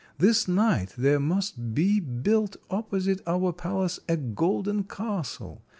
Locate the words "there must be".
0.97-1.99